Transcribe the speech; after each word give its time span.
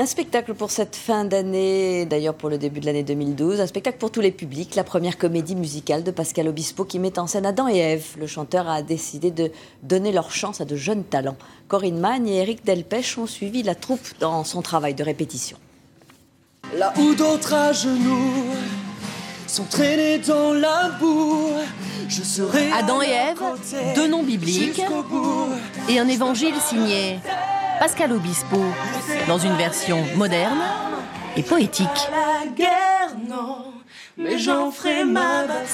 Un 0.00 0.06
spectacle 0.06 0.54
pour 0.54 0.70
cette 0.70 0.94
fin 0.94 1.24
d'année, 1.24 2.06
d'ailleurs 2.06 2.34
pour 2.34 2.48
le 2.48 2.56
début 2.56 2.78
de 2.78 2.86
l'année 2.86 3.02
2012, 3.02 3.60
un 3.60 3.66
spectacle 3.66 3.98
pour 3.98 4.12
tous 4.12 4.20
les 4.20 4.30
publics, 4.30 4.76
la 4.76 4.84
première 4.84 5.18
comédie 5.18 5.56
musicale 5.56 6.04
de 6.04 6.12
Pascal 6.12 6.46
Obispo 6.46 6.84
qui 6.84 7.00
met 7.00 7.18
en 7.18 7.26
scène 7.26 7.44
Adam 7.44 7.66
et 7.66 7.78
Ève. 7.78 8.06
Le 8.16 8.28
chanteur 8.28 8.68
a 8.68 8.82
décidé 8.82 9.32
de 9.32 9.50
donner 9.82 10.12
leur 10.12 10.30
chance 10.30 10.60
à 10.60 10.64
de 10.64 10.76
jeunes 10.76 11.02
talents. 11.02 11.34
Corinne 11.66 11.98
Magne 11.98 12.28
et 12.28 12.36
Eric 12.42 12.64
Delpech 12.64 13.18
ont 13.18 13.26
suivi 13.26 13.64
la 13.64 13.74
troupe 13.74 14.06
dans 14.20 14.44
son 14.44 14.62
travail 14.62 14.94
de 14.94 15.02
répétition. 15.02 15.58
Là 16.76 16.94
où 16.96 17.16
d'autres 17.16 17.54
à 17.54 17.72
genoux 17.72 18.44
sont 19.48 19.64
traînés 19.64 20.18
dans 20.18 20.52
la 20.52 20.90
boue, 21.00 21.50
je 22.08 22.22
serai 22.22 22.70
Adam 22.70 23.02
et 23.02 23.10
Ève, 23.10 23.42
deux 23.96 24.06
noms 24.06 24.22
bibliques 24.22 24.80
et 25.88 25.98
un 25.98 26.06
évangile 26.06 26.54
signé 26.60 27.18
Pascal 27.78 28.12
Obispo, 28.12 28.60
dans 29.28 29.38
une 29.38 29.54
version 29.54 30.04
moderne 30.16 30.58
et 31.36 31.42
poétique. 31.42 31.86
La 32.10 32.50
guerre, 32.50 33.14
non, 33.28 33.72
mais 34.16 34.36
j'en 34.38 34.72
ferai 34.72 35.04
ma 35.04 35.42
bataille. 35.42 35.64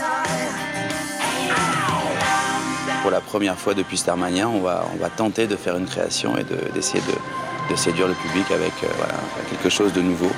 Pour 3.01 3.11
la 3.11 3.21
première 3.21 3.59
fois 3.59 3.73
depuis 3.73 3.97
Starmania, 3.97 4.49
on 4.49 4.61
va, 4.61 4.85
on 4.95 4.99
va 4.99 5.09
tenter 5.09 5.47
de 5.47 5.57
faire 5.57 5.77
une 5.77 5.87
création 5.87 6.37
et 6.37 6.45
d'essayer 6.75 7.03
de, 7.03 7.73
de, 7.73 7.77
séduire 7.77 8.09
le 8.09 8.15
public 8.15 8.51
avec 8.51 8.73
euh, 8.83 8.89
voilà, 8.99 9.15
quelque 9.51 9.71
chose 9.71 9.93
de 9.93 10.03
nouveau. 10.03 10.31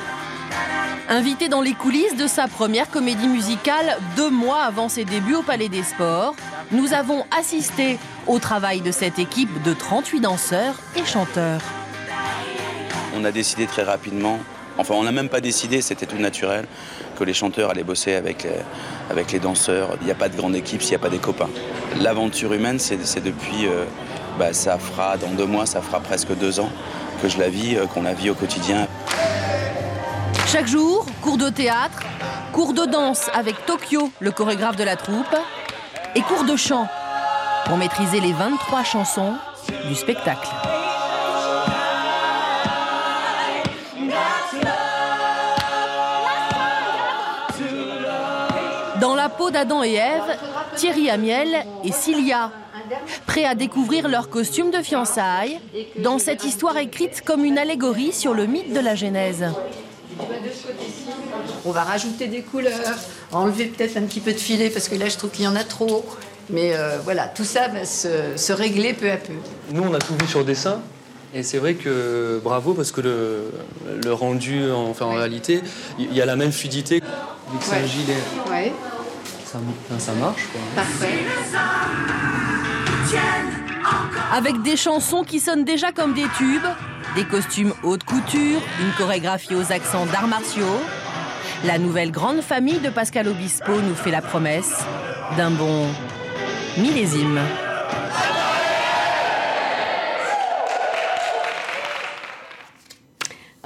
Invité 1.08 1.48
dans 1.48 1.60
les 1.60 1.74
coulisses 1.74 2.16
de 2.16 2.26
sa 2.26 2.48
première 2.48 2.90
comédie 2.90 3.28
musicale 3.28 3.96
deux 4.16 4.28
mois 4.28 4.62
avant 4.62 4.88
ses 4.88 5.04
débuts 5.04 5.36
au 5.36 5.42
Palais 5.42 5.68
des 5.68 5.84
Sports, 5.84 6.34
nous 6.72 6.94
avons 6.94 7.24
assisté 7.38 7.98
au 8.26 8.40
travail 8.40 8.80
de 8.80 8.90
cette 8.90 9.20
équipe 9.20 9.62
de 9.62 9.72
38 9.72 10.20
danseurs 10.20 10.74
et 10.96 11.04
chanteurs. 11.04 11.60
On 13.14 13.24
a 13.24 13.30
décidé 13.30 13.66
très 13.66 13.84
rapidement, 13.84 14.40
enfin 14.78 14.94
on 14.94 15.04
n'a 15.04 15.12
même 15.12 15.28
pas 15.28 15.40
décidé, 15.40 15.80
c'était 15.80 16.06
tout 16.06 16.18
naturel, 16.18 16.66
que 17.16 17.22
les 17.22 17.34
chanteurs 17.34 17.70
allaient 17.70 17.84
bosser 17.84 18.16
avec 18.16 18.44
les, 19.32 19.38
danseurs. 19.38 19.96
Il 20.00 20.06
n'y 20.06 20.12
a 20.12 20.16
pas 20.16 20.28
de 20.28 20.36
grande 20.36 20.56
équipe 20.56 20.82
s'il 20.82 20.90
n'y 20.90 20.96
a 20.96 21.00
pas 21.00 21.08
des 21.08 21.18
copains. 21.18 21.50
L'aventure 22.00 22.52
humaine, 22.52 22.80
c'est 22.80 23.22
depuis, 23.22 23.66
euh, 23.66 23.84
bah, 24.40 24.52
ça 24.52 24.76
fera, 24.76 25.16
dans 25.18 25.30
deux 25.30 25.46
mois, 25.46 25.66
ça 25.66 25.82
fera 25.82 26.00
presque 26.00 26.36
deux 26.36 26.58
ans 26.58 26.70
que 27.22 27.28
je 27.28 27.38
la 27.38 27.48
vis, 27.48 27.76
euh, 27.76 27.86
qu'on 27.86 28.02
la 28.02 28.12
vit 28.12 28.28
au 28.28 28.34
quotidien. 28.34 28.88
Chaque 30.46 30.68
jour, 30.68 31.04
cours 31.22 31.38
de 31.38 31.50
théâtre, 31.50 32.04
cours 32.52 32.72
de 32.72 32.84
danse 32.86 33.28
avec 33.34 33.66
Tokyo, 33.66 34.10
le 34.20 34.30
chorégraphe 34.30 34.76
de 34.76 34.84
la 34.84 34.94
troupe, 34.94 35.34
et 36.14 36.22
cours 36.22 36.44
de 36.44 36.54
chant 36.54 36.86
pour 37.64 37.76
maîtriser 37.76 38.20
les 38.20 38.32
23 38.32 38.84
chansons 38.84 39.34
du 39.88 39.96
spectacle. 39.96 40.48
Dans 49.00 49.16
la 49.16 49.28
peau 49.28 49.50
d'Adam 49.50 49.82
et 49.82 49.94
Ève, 49.94 50.38
Thierry 50.76 51.10
Amiel 51.10 51.66
et 51.82 51.90
Cilia, 51.90 52.52
prêts 53.26 53.44
à 53.44 53.56
découvrir 53.56 54.08
leur 54.08 54.30
costume 54.30 54.70
de 54.70 54.78
fiançailles 54.78 55.58
dans 55.98 56.20
cette 56.20 56.44
histoire 56.44 56.76
écrite 56.76 57.22
comme 57.22 57.44
une 57.44 57.58
allégorie 57.58 58.12
sur 58.12 58.32
le 58.32 58.46
mythe 58.46 58.72
de 58.72 58.80
la 58.80 58.94
Genèse. 58.94 59.44
On 61.64 61.70
va 61.72 61.82
rajouter 61.82 62.26
des 62.28 62.42
couleurs, 62.42 62.72
enlever 63.32 63.66
peut-être 63.66 63.96
un 63.96 64.02
petit 64.02 64.20
peu 64.20 64.32
de 64.32 64.38
filet 64.38 64.70
parce 64.70 64.88
que 64.88 64.94
là 64.94 65.08
je 65.08 65.16
trouve 65.16 65.30
qu'il 65.30 65.44
y 65.44 65.48
en 65.48 65.56
a 65.56 65.64
trop. 65.64 66.04
Mais 66.48 66.74
euh, 66.76 66.98
voilà, 67.02 67.26
tout 67.26 67.44
ça 67.44 67.66
va 67.68 67.84
se, 67.84 68.36
se, 68.36 68.52
régler 68.52 68.92
peu 68.92 69.10
à 69.10 69.16
peu. 69.16 69.32
Nous, 69.72 69.82
on 69.82 69.92
a 69.92 69.98
tout 69.98 70.14
vu 70.20 70.28
sur 70.28 70.44
dessin. 70.44 70.80
Et 71.34 71.42
c'est 71.42 71.58
vrai 71.58 71.74
que 71.74 72.40
bravo 72.42 72.72
parce 72.72 72.92
que 72.92 73.00
le, 73.00 73.50
le 74.04 74.12
rendu, 74.12 74.70
enfin, 74.70 75.06
en 75.06 75.10
ouais. 75.14 75.18
réalité, 75.18 75.60
il 75.98 76.14
y 76.14 76.22
a 76.22 76.24
la 76.26 76.36
même 76.36 76.52
fluidité. 76.52 77.00
Vu 77.52 77.58
que 77.58 77.64
c'est 77.64 77.72
Ouais. 77.72 77.82
un 77.82 77.86
gilet, 77.86 78.14
Ouais, 78.48 78.72
ça, 79.44 79.58
ça 79.98 80.12
marche. 80.12 80.42
Quoi. 80.52 80.60
parfait. 80.76 81.18
Avec 84.32 84.62
des 84.62 84.76
chansons 84.76 85.22
qui 85.24 85.40
sonnent 85.40 85.64
déjà 85.64 85.92
comme 85.92 86.14
des 86.14 86.26
tubes, 86.38 86.62
des 87.16 87.24
costumes 87.24 87.72
haute 87.82 88.04
couture, 88.04 88.60
une 88.78 88.92
chorégraphie 88.98 89.54
aux 89.54 89.72
accents 89.72 90.04
d'arts 90.04 90.28
martiaux, 90.28 90.80
la 91.64 91.78
nouvelle 91.78 92.10
grande 92.10 92.42
famille 92.42 92.78
de 92.78 92.90
Pascal 92.90 93.26
Obispo 93.26 93.72
nous 93.72 93.94
fait 93.94 94.10
la 94.10 94.20
promesse 94.20 94.84
d'un 95.38 95.50
bon 95.50 95.86
millésime. 96.76 97.40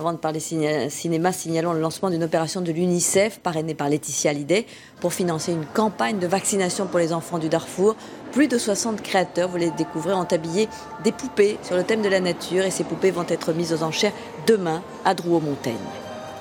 Avant 0.00 0.14
de 0.14 0.16
parler 0.16 0.40
ciné- 0.40 0.88
cinéma, 0.88 1.30
signalons 1.30 1.74
le 1.74 1.80
lancement 1.80 2.08
d'une 2.08 2.24
opération 2.24 2.62
de 2.62 2.72
l'UNICEF 2.72 3.38
parrainée 3.40 3.74
par 3.74 3.90
Laetitia 3.90 4.30
Hallyday 4.30 4.64
pour 4.98 5.12
financer 5.12 5.52
une 5.52 5.66
campagne 5.66 6.18
de 6.18 6.26
vaccination 6.26 6.86
pour 6.86 6.98
les 6.98 7.12
enfants 7.12 7.36
du 7.36 7.50
Darfour. 7.50 7.96
Plus 8.32 8.48
de 8.48 8.56
60 8.56 9.02
créateurs, 9.02 9.50
vous 9.50 9.58
les 9.58 9.70
découvrez, 9.72 10.14
ont 10.14 10.22
habillé 10.24 10.70
des 11.04 11.12
poupées 11.12 11.58
sur 11.62 11.76
le 11.76 11.84
thème 11.84 12.00
de 12.00 12.08
la 12.08 12.20
nature 12.20 12.64
et 12.64 12.70
ces 12.70 12.84
poupées 12.84 13.10
vont 13.10 13.26
être 13.28 13.52
mises 13.52 13.74
aux 13.74 13.82
enchères 13.82 14.14
demain 14.46 14.82
à 15.04 15.12
Drouot-Montaigne. 15.12 15.76